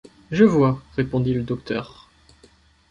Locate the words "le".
1.35-1.43